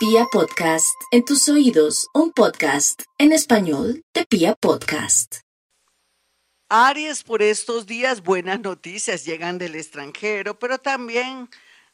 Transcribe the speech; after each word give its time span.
Pia 0.00 0.24
Podcast, 0.32 0.98
en 1.10 1.26
tus 1.26 1.46
oídos, 1.50 2.08
un 2.14 2.32
podcast 2.32 3.02
en 3.18 3.32
español 3.32 4.02
de 4.14 4.24
Pia 4.24 4.54
Podcast. 4.54 5.40
Aries, 6.70 7.22
por 7.22 7.42
estos 7.42 7.84
días 7.84 8.22
buenas 8.22 8.60
noticias 8.60 9.26
llegan 9.26 9.58
del 9.58 9.74
extranjero, 9.74 10.58
pero 10.58 10.78
también 10.78 11.50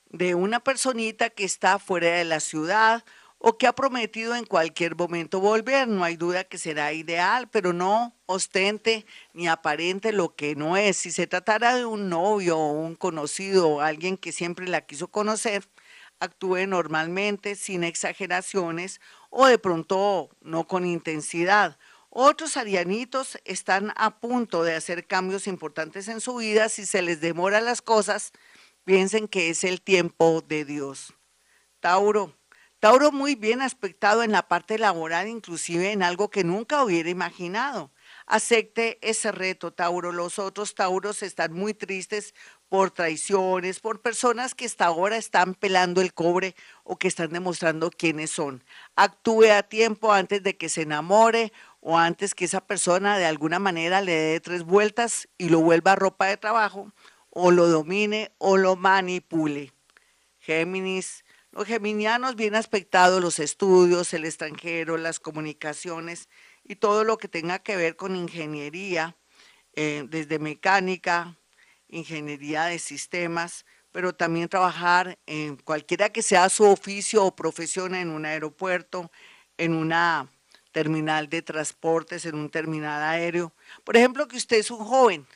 de 0.08 0.36
una 0.36 0.60
personita 0.60 1.30
que 1.30 1.42
está 1.42 1.80
fuera 1.80 2.18
de 2.18 2.24
la 2.24 2.38
ciudad 2.38 3.04
o 3.38 3.58
que 3.58 3.66
ha 3.66 3.74
prometido 3.74 4.36
en 4.36 4.44
cualquier 4.44 4.94
momento 4.94 5.40
volver. 5.40 5.88
No 5.88 6.04
hay 6.04 6.14
duda 6.14 6.44
que 6.44 6.58
será 6.58 6.92
ideal, 6.92 7.48
pero 7.50 7.72
no 7.72 8.14
ostente 8.26 9.04
ni 9.32 9.48
aparente 9.48 10.12
lo 10.12 10.36
que 10.36 10.54
no 10.54 10.76
es. 10.76 10.96
Si 10.96 11.10
se 11.10 11.26
tratara 11.26 11.74
de 11.74 11.84
un 11.84 12.08
novio 12.08 12.56
o 12.56 12.70
un 12.70 12.94
conocido 12.94 13.68
o 13.68 13.80
alguien 13.80 14.16
que 14.16 14.30
siempre 14.30 14.68
la 14.68 14.82
quiso 14.82 15.08
conocer, 15.08 15.68
actúe 16.20 16.66
normalmente, 16.66 17.54
sin 17.54 17.84
exageraciones 17.84 19.00
o 19.30 19.46
de 19.46 19.58
pronto 19.58 20.30
no 20.40 20.66
con 20.66 20.86
intensidad. 20.86 21.78
Otros 22.10 22.56
arianitos 22.56 23.38
están 23.44 23.92
a 23.96 24.20
punto 24.20 24.62
de 24.62 24.74
hacer 24.74 25.06
cambios 25.06 25.46
importantes 25.46 26.08
en 26.08 26.20
su 26.20 26.36
vida. 26.36 26.68
Si 26.68 26.86
se 26.86 27.02
les 27.02 27.20
demora 27.20 27.60
las 27.60 27.82
cosas, 27.82 28.32
piensen 28.84 29.28
que 29.28 29.50
es 29.50 29.64
el 29.64 29.82
tiempo 29.82 30.40
de 30.40 30.64
Dios. 30.64 31.12
Tauro. 31.80 32.34
Tauro 32.80 33.10
muy 33.10 33.34
bien 33.34 33.62
aspectado 33.62 34.22
en 34.22 34.32
la 34.32 34.48
parte 34.48 34.78
laboral, 34.78 35.28
inclusive 35.28 35.92
en 35.92 36.02
algo 36.02 36.30
que 36.30 36.44
nunca 36.44 36.84
hubiera 36.84 37.10
imaginado. 37.10 37.90
Acepte 38.26 38.98
ese 39.02 39.30
reto, 39.30 39.72
Tauro. 39.72 40.10
Los 40.10 40.40
otros 40.40 40.74
Tauros 40.74 41.22
están 41.22 41.52
muy 41.52 41.74
tristes 41.74 42.34
por 42.68 42.90
traiciones, 42.90 43.78
por 43.78 44.02
personas 44.02 44.56
que 44.56 44.64
hasta 44.64 44.86
ahora 44.86 45.16
están 45.16 45.54
pelando 45.54 46.00
el 46.00 46.12
cobre 46.12 46.56
o 46.82 46.98
que 46.98 47.06
están 47.06 47.30
demostrando 47.30 47.88
quiénes 47.90 48.30
son. 48.30 48.64
Actúe 48.96 49.52
a 49.52 49.62
tiempo 49.62 50.12
antes 50.12 50.42
de 50.42 50.56
que 50.56 50.68
se 50.68 50.82
enamore 50.82 51.52
o 51.80 51.96
antes 51.96 52.34
que 52.34 52.46
esa 52.46 52.66
persona 52.66 53.16
de 53.16 53.26
alguna 53.26 53.60
manera 53.60 54.00
le 54.00 54.12
dé 54.12 54.40
tres 54.40 54.64
vueltas 54.64 55.28
y 55.38 55.48
lo 55.48 55.60
vuelva 55.60 55.92
a 55.92 55.96
ropa 55.96 56.26
de 56.26 56.36
trabajo 56.36 56.92
o 57.30 57.52
lo 57.52 57.68
domine 57.68 58.32
o 58.38 58.56
lo 58.56 58.74
manipule. 58.74 59.72
Géminis, 60.40 61.24
los 61.52 61.66
geminianos 61.66 62.34
bien 62.34 62.56
aspectados, 62.56 63.22
los 63.22 63.38
estudios, 63.38 64.12
el 64.14 64.24
extranjero, 64.24 64.96
las 64.96 65.20
comunicaciones 65.20 66.28
y 66.68 66.76
todo 66.76 67.04
lo 67.04 67.16
que 67.16 67.28
tenga 67.28 67.60
que 67.60 67.76
ver 67.76 67.96
con 67.96 68.16
ingeniería, 68.16 69.16
eh, 69.74 70.04
desde 70.08 70.38
mecánica, 70.38 71.36
ingeniería 71.88 72.64
de 72.64 72.78
sistemas, 72.78 73.64
pero 73.92 74.14
también 74.14 74.48
trabajar 74.48 75.18
en 75.26 75.56
cualquiera 75.56 76.10
que 76.10 76.22
sea 76.22 76.48
su 76.48 76.64
oficio 76.64 77.24
o 77.24 77.36
profesión 77.36 77.94
en 77.94 78.10
un 78.10 78.26
aeropuerto, 78.26 79.10
en 79.56 79.74
una 79.74 80.28
terminal 80.72 81.28
de 81.30 81.40
transportes, 81.40 82.26
en 82.26 82.34
un 82.34 82.50
terminal 82.50 83.02
aéreo. 83.02 83.54
Por 83.84 83.96
ejemplo, 83.96 84.26
que 84.28 84.36
usted 84.36 84.58
es 84.58 84.70
un 84.70 84.84
joven 84.84 85.26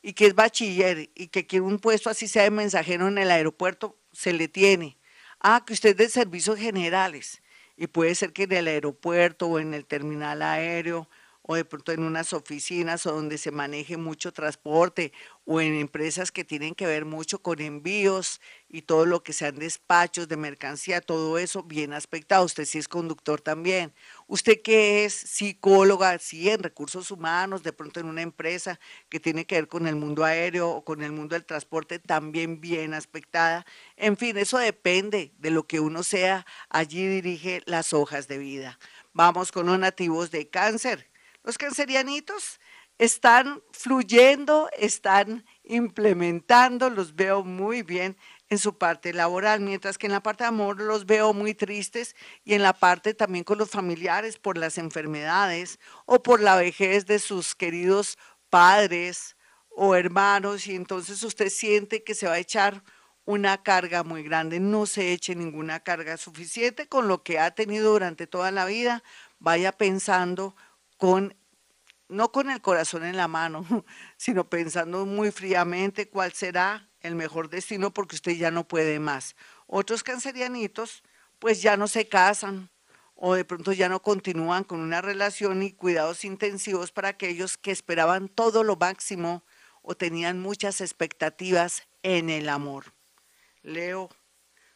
y 0.00 0.12
que 0.12 0.26
es 0.26 0.34
bachiller 0.34 1.10
y 1.14 1.28
que 1.28 1.46
quiere 1.46 1.64
un 1.64 1.78
puesto 1.78 2.08
así 2.08 2.28
sea 2.28 2.44
de 2.44 2.50
mensajero 2.50 3.08
en 3.08 3.18
el 3.18 3.30
aeropuerto, 3.30 3.98
se 4.12 4.32
le 4.32 4.48
tiene. 4.48 4.96
Ah, 5.40 5.64
que 5.66 5.72
usted 5.72 5.90
es 5.90 5.96
de 5.96 6.08
servicios 6.08 6.58
generales 6.58 7.42
y 7.78 7.86
puede 7.86 8.14
ser 8.16 8.32
que 8.32 8.42
en 8.42 8.52
el 8.52 8.68
aeropuerto 8.68 9.46
o 9.46 9.58
en 9.60 9.72
el 9.72 9.86
terminal 9.86 10.42
aéreo 10.42 11.08
o 11.50 11.56
de 11.56 11.64
pronto 11.64 11.92
en 11.92 12.02
unas 12.02 12.34
oficinas 12.34 13.06
o 13.06 13.12
donde 13.12 13.38
se 13.38 13.50
maneje 13.50 13.96
mucho 13.96 14.32
transporte 14.32 15.12
o 15.46 15.62
en 15.62 15.74
empresas 15.76 16.30
que 16.30 16.44
tienen 16.44 16.74
que 16.74 16.86
ver 16.86 17.06
mucho 17.06 17.40
con 17.40 17.58
envíos 17.62 18.38
y 18.68 18.82
todo 18.82 19.06
lo 19.06 19.22
que 19.22 19.32
sean 19.32 19.58
despachos 19.58 20.28
de 20.28 20.36
mercancía, 20.36 21.00
todo 21.00 21.38
eso 21.38 21.62
bien 21.62 21.94
aspectado. 21.94 22.44
Usted 22.44 22.66
sí 22.66 22.76
es 22.76 22.86
conductor 22.86 23.40
también. 23.40 23.94
Usted 24.26 24.60
que 24.60 25.06
es 25.06 25.14
psicóloga, 25.14 26.18
sí, 26.18 26.50
en 26.50 26.62
recursos 26.62 27.10
humanos, 27.10 27.62
de 27.62 27.72
pronto 27.72 27.98
en 27.98 28.08
una 28.08 28.20
empresa 28.20 28.78
que 29.08 29.18
tiene 29.18 29.46
que 29.46 29.54
ver 29.54 29.68
con 29.68 29.86
el 29.86 29.96
mundo 29.96 30.24
aéreo 30.24 30.68
o 30.68 30.84
con 30.84 31.00
el 31.00 31.12
mundo 31.12 31.34
del 31.34 31.46
transporte, 31.46 31.98
también 31.98 32.60
bien 32.60 32.92
aspectada. 32.92 33.64
En 33.96 34.18
fin, 34.18 34.36
eso 34.36 34.58
depende 34.58 35.32
de 35.38 35.50
lo 35.50 35.66
que 35.66 35.80
uno 35.80 36.02
sea. 36.02 36.44
Allí 36.68 37.06
dirige 37.06 37.62
las 37.64 37.94
hojas 37.94 38.28
de 38.28 38.36
vida. 38.36 38.78
Vamos 39.14 39.50
con 39.50 39.64
los 39.66 39.78
nativos 39.78 40.30
de 40.30 40.50
cáncer. 40.50 41.07
Los 41.44 41.58
cancerianitos 41.58 42.60
están 42.98 43.62
fluyendo, 43.72 44.68
están 44.76 45.44
implementando, 45.62 46.90
los 46.90 47.14
veo 47.14 47.44
muy 47.44 47.82
bien 47.82 48.16
en 48.48 48.58
su 48.58 48.76
parte 48.76 49.12
laboral, 49.12 49.60
mientras 49.60 49.98
que 49.98 50.06
en 50.06 50.12
la 50.12 50.22
parte 50.22 50.44
de 50.44 50.48
amor 50.48 50.80
los 50.80 51.06
veo 51.06 51.32
muy 51.32 51.54
tristes 51.54 52.16
y 52.44 52.54
en 52.54 52.62
la 52.62 52.72
parte 52.72 53.14
también 53.14 53.44
con 53.44 53.58
los 53.58 53.70
familiares 53.70 54.38
por 54.38 54.58
las 54.58 54.78
enfermedades 54.78 55.78
o 56.06 56.22
por 56.22 56.40
la 56.40 56.56
vejez 56.56 57.06
de 57.06 57.18
sus 57.18 57.54
queridos 57.54 58.18
padres 58.50 59.36
o 59.70 59.94
hermanos 59.94 60.66
y 60.66 60.74
entonces 60.74 61.22
usted 61.22 61.50
siente 61.50 62.02
que 62.02 62.14
se 62.14 62.26
va 62.26 62.34
a 62.34 62.38
echar 62.38 62.82
una 63.24 63.62
carga 63.62 64.02
muy 64.02 64.22
grande. 64.22 64.58
No 64.58 64.86
se 64.86 65.12
eche 65.12 65.34
ninguna 65.34 65.80
carga 65.80 66.16
suficiente 66.16 66.88
con 66.88 67.06
lo 67.06 67.22
que 67.22 67.38
ha 67.38 67.50
tenido 67.50 67.92
durante 67.92 68.26
toda 68.26 68.50
la 68.50 68.64
vida. 68.64 69.04
Vaya 69.38 69.70
pensando 69.72 70.56
con 70.98 71.34
no 72.08 72.32
con 72.32 72.50
el 72.50 72.60
corazón 72.60 73.04
en 73.04 73.16
la 73.16 73.28
mano, 73.28 73.64
sino 74.16 74.48
pensando 74.48 75.06
muy 75.06 75.30
fríamente 75.30 76.08
cuál 76.08 76.32
será 76.32 76.88
el 77.00 77.14
mejor 77.14 77.48
destino 77.48 77.92
porque 77.92 78.16
usted 78.16 78.32
ya 78.32 78.50
no 78.50 78.66
puede 78.66 78.98
más. 78.98 79.36
Otros 79.66 80.02
cancerianitos 80.02 81.02
pues 81.38 81.62
ya 81.62 81.76
no 81.76 81.86
se 81.86 82.08
casan 82.08 82.70
o 83.14 83.34
de 83.34 83.44
pronto 83.44 83.72
ya 83.72 83.88
no 83.88 84.00
continúan 84.00 84.64
con 84.64 84.80
una 84.80 85.00
relación 85.00 85.62
y 85.62 85.72
cuidados 85.72 86.24
intensivos 86.24 86.92
para 86.92 87.08
aquellos 87.08 87.58
que 87.58 87.72
esperaban 87.72 88.28
todo 88.28 88.64
lo 88.64 88.76
máximo 88.76 89.44
o 89.82 89.96
tenían 89.96 90.40
muchas 90.40 90.80
expectativas 90.80 91.82
en 92.02 92.30
el 92.30 92.48
amor. 92.48 92.94
Leo, 93.62 94.08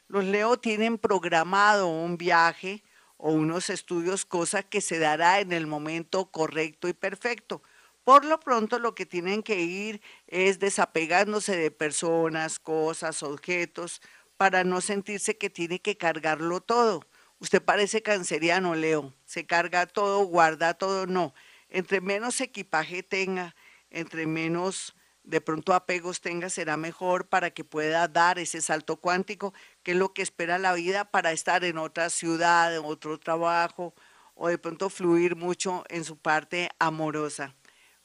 los 0.09 0.25
Leo 0.25 0.59
tienen 0.59 0.99
programado 0.99 1.89
un 1.89 2.19
viaje 2.19 2.83
o 3.25 3.31
unos 3.31 3.71
estudios, 3.71 4.25
cosa 4.25 4.65
que 4.65 4.81
se 4.81 4.99
dará 4.99 5.39
en 5.39 5.53
el 5.53 5.69
momento 5.69 6.27
correcto 6.33 6.89
y 6.89 6.93
perfecto. 6.93 7.63
Por 8.03 8.25
lo 8.25 8.41
pronto 8.41 8.81
lo 8.81 8.97
que 8.97 9.07
tienen 9.07 9.45
que 9.45 9.61
ir 9.61 10.03
es 10.27 10.59
desapegándose 10.59 11.57
de 11.57 11.71
personas, 11.71 12.59
cosas, 12.59 13.23
objetos, 13.23 14.03
para 14.37 14.65
no 14.65 14.81
sentirse 14.81 15.39
que 15.39 15.51
tiene 15.51 15.79
que 15.79 15.97
cargarlo 15.97 16.61
todo. 16.61 17.07
Usted 17.39 17.63
parece 17.63 18.03
canceriano, 18.03 18.75
Leo. 18.75 19.15
Se 19.25 19.47
carga 19.47 19.87
todo, 19.87 20.25
guarda 20.25 20.75
todo, 20.75 21.07
no. 21.07 21.33
Entre 21.69 22.01
menos 22.01 22.41
equipaje 22.41 23.05
tenga, 23.05 23.55
entre 23.91 24.27
menos 24.27 24.97
de 25.25 25.41
pronto 25.41 25.73
apegos 25.73 26.21
tenga, 26.21 26.51
será 26.51 26.77
mejor 26.77 27.29
para 27.29 27.51
que 27.51 27.65
pueda 27.65 28.09
dar 28.09 28.39
ese 28.39 28.61
salto 28.61 28.97
cuántico, 28.97 29.55
que 29.83 29.93
es 29.93 29.97
lo 29.97 30.13
que 30.13 30.23
espera 30.23 30.59
la 30.59 30.75
vida 30.75 31.05
para 31.05 31.33
estar 31.33 31.65
en 31.65 31.79
otra 31.79 32.11
ciudad, 32.11 32.75
en 32.75 32.85
otro 32.85 33.19
trabajo, 33.19 33.95
o 34.35 34.49
de 34.49 34.59
pronto 34.59 34.91
fluir 34.91 35.37
mucho 35.37 35.85
en 35.89 36.05
su 36.05 36.17
parte 36.17 36.71
amorosa. 36.79 37.55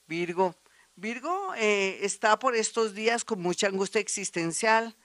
Virgo, 0.07 0.55
Virgo 0.95 1.53
eh, 1.55 1.99
está 2.01 2.37
por 2.39 2.55
estos 2.55 2.93
días 2.93 3.23
con 3.23 3.41
mucha 3.41 3.67
angustia 3.67 4.01
existencial 4.01 4.95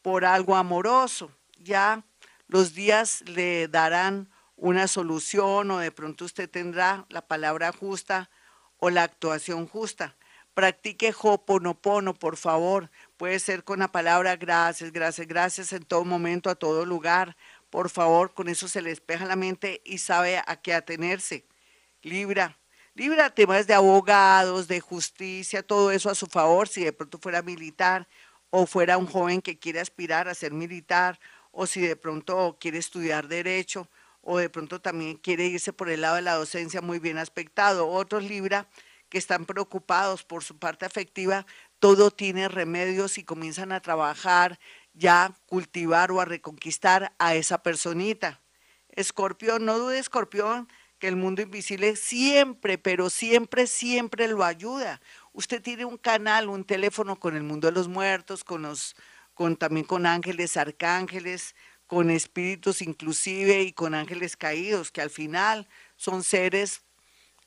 por 0.00 0.24
algo 0.24 0.56
amoroso. 0.56 1.30
Ya 1.58 2.04
los 2.48 2.74
días 2.74 3.22
le 3.26 3.68
darán 3.68 4.30
una 4.56 4.88
solución 4.88 5.70
o 5.70 5.78
de 5.78 5.92
pronto 5.92 6.24
usted 6.24 6.50
tendrá 6.50 7.06
la 7.08 7.26
palabra 7.26 7.72
justa 7.72 8.30
o 8.78 8.90
la 8.90 9.04
actuación 9.04 9.66
justa 9.66 10.16
Practique 10.54 11.14
Hoponopono, 11.18 12.14
por 12.14 12.36
favor. 12.36 12.90
Puede 13.16 13.38
ser 13.38 13.64
con 13.64 13.78
la 13.78 13.88
palabra 13.88 14.36
gracias, 14.36 14.92
gracias, 14.92 15.26
gracias 15.26 15.72
en 15.72 15.84
todo 15.84 16.04
momento, 16.04 16.50
a 16.50 16.54
todo 16.54 16.84
lugar. 16.84 17.36
Por 17.70 17.88
favor, 17.88 18.34
con 18.34 18.48
eso 18.48 18.68
se 18.68 18.82
le 18.82 18.90
despeja 18.90 19.24
la 19.24 19.36
mente 19.36 19.80
y 19.84 19.98
sabe 19.98 20.42
a 20.46 20.60
qué 20.60 20.74
atenerse. 20.74 21.46
Libra. 22.02 22.58
Libra 22.94 23.30
temas 23.30 23.66
de 23.66 23.72
abogados, 23.72 24.68
de 24.68 24.80
justicia, 24.80 25.62
todo 25.62 25.90
eso 25.90 26.10
a 26.10 26.14
su 26.14 26.26
favor, 26.26 26.68
si 26.68 26.84
de 26.84 26.92
pronto 26.92 27.18
fuera 27.18 27.40
militar 27.40 28.06
o 28.50 28.66
fuera 28.66 28.98
un 28.98 29.06
joven 29.06 29.40
que 29.40 29.58
quiere 29.58 29.80
aspirar 29.80 30.28
a 30.28 30.34
ser 30.34 30.52
militar 30.52 31.18
o 31.52 31.66
si 31.66 31.80
de 31.80 31.96
pronto 31.96 32.58
quiere 32.60 32.76
estudiar 32.76 33.28
derecho 33.28 33.88
o 34.20 34.36
de 34.36 34.50
pronto 34.50 34.80
también 34.82 35.16
quiere 35.16 35.46
irse 35.46 35.72
por 35.72 35.88
el 35.88 36.02
lado 36.02 36.16
de 36.16 36.22
la 36.22 36.34
docencia 36.34 36.82
muy 36.82 36.98
bien 36.98 37.16
aspectado. 37.16 37.88
Otros 37.88 38.24
Libra 38.24 38.68
que 39.12 39.18
están 39.18 39.44
preocupados 39.44 40.24
por 40.24 40.42
su 40.42 40.58
parte 40.58 40.86
afectiva, 40.86 41.44
todo 41.78 42.10
tiene 42.10 42.48
remedios 42.48 43.18
y 43.18 43.24
comienzan 43.24 43.70
a 43.70 43.82
trabajar, 43.82 44.58
ya 44.94 45.34
cultivar 45.44 46.10
o 46.12 46.22
a 46.22 46.24
reconquistar 46.24 47.12
a 47.18 47.34
esa 47.34 47.62
personita. 47.62 48.40
Escorpión, 48.88 49.66
no 49.66 49.78
dude, 49.78 49.98
Escorpión, 49.98 50.66
que 50.98 51.08
el 51.08 51.16
mundo 51.16 51.42
invisible 51.42 51.94
siempre, 51.96 52.78
pero 52.78 53.10
siempre, 53.10 53.66
siempre 53.66 54.28
lo 54.28 54.44
ayuda. 54.44 55.02
Usted 55.34 55.60
tiene 55.60 55.84
un 55.84 55.98
canal, 55.98 56.48
un 56.48 56.64
teléfono 56.64 57.20
con 57.20 57.36
el 57.36 57.42
mundo 57.42 57.66
de 57.68 57.74
los 57.74 57.88
muertos, 57.88 58.44
con 58.44 58.62
los, 58.62 58.96
con 59.34 59.58
también 59.58 59.84
con 59.84 60.06
ángeles, 60.06 60.56
arcángeles, 60.56 61.54
con 61.86 62.08
espíritus 62.10 62.80
inclusive 62.80 63.60
y 63.60 63.72
con 63.74 63.92
ángeles 63.92 64.38
caídos, 64.38 64.90
que 64.90 65.02
al 65.02 65.10
final 65.10 65.68
son 65.96 66.24
seres 66.24 66.80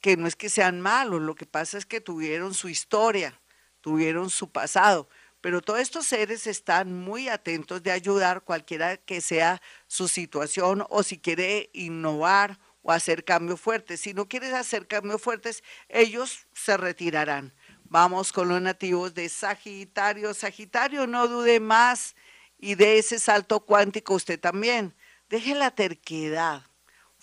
que 0.05 0.17
no 0.17 0.27
es 0.27 0.35
que 0.35 0.49
sean 0.49 0.81
malos, 0.81 1.19
lo 1.19 1.33
que 1.33 1.47
pasa 1.47 1.79
es 1.79 1.87
que 1.87 1.99
tuvieron 1.99 2.53
su 2.53 2.69
historia, 2.69 3.41
tuvieron 3.81 4.29
su 4.29 4.51
pasado, 4.51 5.09
pero 5.41 5.61
todos 5.61 5.79
estos 5.79 6.05
seres 6.05 6.45
están 6.45 6.93
muy 6.93 7.27
atentos 7.27 7.81
de 7.81 7.89
ayudar 7.89 8.43
cualquiera 8.43 8.97
que 8.97 9.19
sea 9.19 9.63
su 9.87 10.07
situación 10.07 10.85
o 10.91 11.01
si 11.01 11.17
quiere 11.17 11.71
innovar 11.73 12.59
o 12.83 12.91
hacer 12.91 13.25
cambios 13.25 13.59
fuertes. 13.59 13.99
Si 14.01 14.13
no 14.13 14.29
quieres 14.29 14.53
hacer 14.53 14.85
cambios 14.85 15.19
fuertes, 15.23 15.63
ellos 15.89 16.45
se 16.53 16.77
retirarán. 16.77 17.55
Vamos 17.85 18.31
con 18.31 18.47
los 18.47 18.61
nativos 18.61 19.15
de 19.15 19.27
Sagitario. 19.27 20.35
Sagitario, 20.35 21.07
no 21.07 21.27
dude 21.27 21.59
más 21.59 22.15
y 22.59 22.75
de 22.75 22.99
ese 22.99 23.17
salto 23.17 23.61
cuántico 23.61 24.13
usted 24.13 24.39
también. 24.39 24.93
Deje 25.29 25.55
la 25.55 25.71
terquedad. 25.71 26.61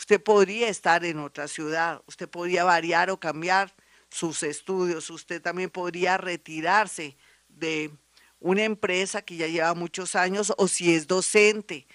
Usted 0.03 0.21
podría 0.21 0.69
estar 0.69 1.05
en 1.05 1.21
otra 1.21 1.47
ciudad, 1.47 2.03
usted 2.09 2.29
podría 2.29 2.65
variar 2.65 3.09
o 3.11 3.21
cambiar 3.21 3.73
sus 4.11 4.43
estudios, 4.43 5.09
usted 5.11 5.41
también 5.41 5.71
podría 5.71 6.19
retirarse 6.19 7.17
de 7.49 7.93
una 8.41 8.65
empresa 8.65 9.23
que 9.23 9.37
ya 9.37 9.47
lleva 9.47 9.75
muchos 9.75 10.17
años 10.17 10.53
o 10.57 10.67
si 10.67 10.93
es 10.93 11.07
docente. 11.07 11.87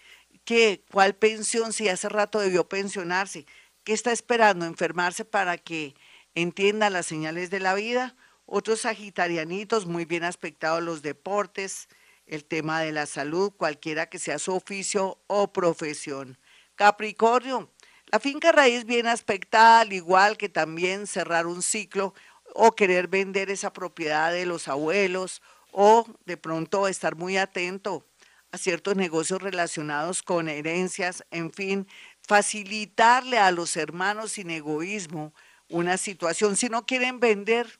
¿Qué? 0.46 0.86
¿Cuál 0.90 1.16
pensión? 1.16 1.74
Si 1.74 1.90
hace 1.90 2.08
rato 2.08 2.40
debió 2.40 2.70
pensionarse. 2.70 3.46
¿Qué 3.84 3.92
está 3.92 4.14
esperando? 4.14 4.66
¿Enfermarse 4.66 5.26
para 5.26 5.58
que 5.58 5.94
entienda 6.34 6.90
las 6.90 7.08
señales 7.08 7.50
de 7.50 7.60
la 7.60 7.74
vida? 7.74 8.16
Otros 8.46 8.80
sagitarianitos 8.80 9.86
muy 9.86 10.06
bien 10.06 10.24
aspectados 10.24 10.82
los 10.82 11.02
deportes, 11.02 11.90
el 12.26 12.46
tema 12.46 12.80
de 12.80 12.94
la 12.94 13.06
salud, 13.06 13.52
cualquiera 13.52 14.06
que 14.06 14.18
sea 14.18 14.40
su 14.40 14.54
oficio 14.54 15.20
o 15.28 15.52
profesión. 15.52 16.38
Capricornio, 16.76 17.70
la 18.12 18.20
finca 18.20 18.52
raíz 18.52 18.86
bien 18.86 19.08
aspectada, 19.08 19.82
al 19.82 19.94
igual 19.94 20.38
que 20.38 20.50
también 20.50 21.08
cerrar 21.08 21.46
un 21.46 21.62
ciclo 21.62 22.14
o 22.54 22.74
querer 22.74 23.08
vender 23.08 23.50
esa 23.50 23.74
propiedad 23.74 24.32
de 24.32 24.46
los 24.46 24.68
abuelos 24.68 25.42
o 25.72 26.08
de 26.26 26.38
pronto 26.38 26.88
estar 26.88 27.16
muy 27.16 27.38
atento 27.38 28.06
a 28.52 28.58
ciertos 28.58 28.96
negocios 28.96 29.42
relacionados 29.42 30.24
con 30.24 30.48
herencias, 30.48 31.24
en 31.32 31.52
fin, 31.52 31.88
facilitarle 32.22 33.38
a 33.38 33.52
los 33.52 33.76
hermanos 33.76 34.34
sin 34.34 34.50
egoísmo 34.52 35.34
una 35.68 35.98
situación. 35.98 36.56
Si 36.56 36.70
no 36.70 36.86
quieren 36.86 37.20
vender, 37.20 37.80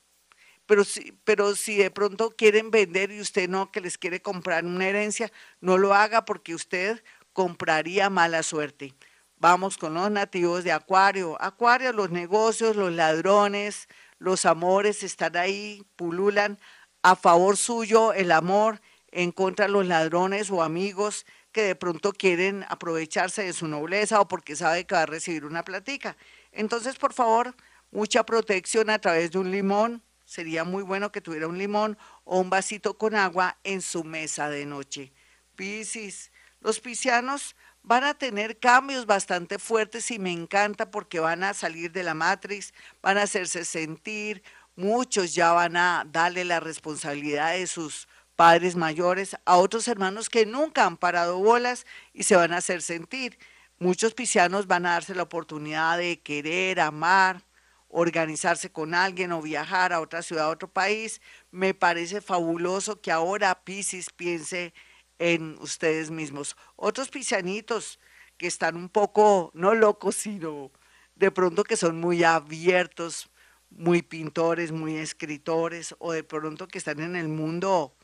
pero 0.66 0.84
si, 0.84 1.12
pero 1.24 1.56
si 1.56 1.78
de 1.78 1.90
pronto 1.90 2.36
quieren 2.36 2.70
vender 2.70 3.10
y 3.10 3.20
usted 3.20 3.48
no, 3.48 3.72
que 3.72 3.80
les 3.80 3.96
quiere 3.96 4.20
comprar 4.20 4.66
una 4.66 4.86
herencia, 4.86 5.32
no 5.62 5.78
lo 5.78 5.94
haga 5.94 6.26
porque 6.26 6.54
usted 6.54 7.02
compraría 7.32 8.10
mala 8.10 8.42
suerte. 8.42 8.94
Vamos 9.40 9.78
con 9.78 9.94
los 9.94 10.10
nativos 10.10 10.64
de 10.64 10.72
Acuario. 10.72 11.40
Acuario, 11.40 11.92
los 11.92 12.10
negocios, 12.10 12.74
los 12.74 12.92
ladrones, 12.92 13.88
los 14.18 14.44
amores 14.44 15.04
están 15.04 15.36
ahí, 15.36 15.86
pululan 15.94 16.58
a 17.02 17.14
favor 17.14 17.56
suyo 17.56 18.12
el 18.12 18.32
amor, 18.32 18.80
en 19.12 19.30
contra 19.30 19.66
de 19.66 19.72
los 19.72 19.86
ladrones 19.86 20.50
o 20.50 20.62
amigos 20.62 21.24
que 21.52 21.62
de 21.62 21.76
pronto 21.76 22.12
quieren 22.12 22.64
aprovecharse 22.68 23.44
de 23.44 23.52
su 23.52 23.68
nobleza 23.68 24.20
o 24.20 24.26
porque 24.26 24.56
sabe 24.56 24.84
que 24.86 24.96
va 24.96 25.02
a 25.02 25.06
recibir 25.06 25.44
una 25.44 25.64
platica. 25.64 26.16
Entonces, 26.50 26.96
por 26.96 27.12
favor, 27.12 27.54
mucha 27.92 28.24
protección 28.24 28.90
a 28.90 28.98
través 28.98 29.30
de 29.30 29.38
un 29.38 29.52
limón, 29.52 30.02
sería 30.24 30.64
muy 30.64 30.82
bueno 30.82 31.12
que 31.12 31.20
tuviera 31.20 31.46
un 31.46 31.58
limón 31.58 31.96
o 32.24 32.40
un 32.40 32.50
vasito 32.50 32.98
con 32.98 33.14
agua 33.14 33.56
en 33.62 33.82
su 33.82 34.02
mesa 34.02 34.50
de 34.50 34.66
noche. 34.66 35.12
Piscis, 35.54 36.32
los 36.60 36.80
piscianos 36.80 37.54
van 37.82 38.04
a 38.04 38.14
tener 38.14 38.58
cambios 38.58 39.06
bastante 39.06 39.58
fuertes 39.58 40.10
y 40.10 40.18
me 40.18 40.32
encanta 40.32 40.90
porque 40.90 41.20
van 41.20 41.42
a 41.42 41.54
salir 41.54 41.92
de 41.92 42.02
la 42.02 42.14
matriz, 42.14 42.74
van 43.02 43.18
a 43.18 43.22
hacerse 43.22 43.64
sentir, 43.64 44.42
muchos 44.76 45.34
ya 45.34 45.52
van 45.52 45.76
a 45.76 46.06
darle 46.10 46.44
la 46.44 46.60
responsabilidad 46.60 47.52
de 47.52 47.66
sus 47.66 48.08
padres 48.36 48.76
mayores 48.76 49.36
a 49.46 49.56
otros 49.56 49.88
hermanos 49.88 50.28
que 50.30 50.46
nunca 50.46 50.86
han 50.86 50.96
parado 50.96 51.38
bolas 51.38 51.86
y 52.12 52.22
se 52.22 52.36
van 52.36 52.52
a 52.52 52.58
hacer 52.58 52.82
sentir. 52.82 53.38
Muchos 53.80 54.14
piscianos 54.14 54.66
van 54.66 54.86
a 54.86 54.92
darse 54.92 55.14
la 55.14 55.24
oportunidad 55.24 55.98
de 55.98 56.20
querer, 56.20 56.78
amar, 56.78 57.42
organizarse 57.88 58.70
con 58.70 58.94
alguien 58.94 59.32
o 59.32 59.42
viajar 59.42 59.92
a 59.92 60.00
otra 60.00 60.22
ciudad, 60.22 60.46
a 60.46 60.50
otro 60.50 60.68
país. 60.68 61.20
Me 61.50 61.74
parece 61.74 62.20
fabuloso 62.20 63.00
que 63.00 63.10
ahora 63.10 63.64
Piscis 63.64 64.10
piense 64.10 64.72
en 65.18 65.56
ustedes 65.60 66.10
mismos. 66.10 66.56
Otros 66.76 67.08
piscianitos 67.08 67.98
que 68.36 68.46
están 68.46 68.76
un 68.76 68.88
poco, 68.88 69.50
no 69.54 69.74
locos, 69.74 70.16
sino 70.16 70.70
de 71.16 71.30
pronto 71.30 71.64
que 71.64 71.76
son 71.76 72.00
muy 72.00 72.22
abiertos, 72.24 73.28
muy 73.70 74.02
pintores, 74.02 74.72
muy 74.72 74.96
escritores, 74.96 75.94
o 75.98 76.12
de 76.12 76.22
pronto 76.22 76.68
que 76.68 76.78
están 76.78 77.00
en 77.00 77.16
el 77.16 77.28
mundo 77.28 77.94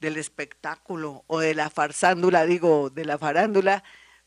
del 0.00 0.16
espectáculo 0.16 1.24
o 1.28 1.38
de 1.38 1.54
la 1.54 1.70
farsándula, 1.70 2.44
digo, 2.44 2.90
de 2.90 3.04
la 3.04 3.18
farándula, 3.18 3.84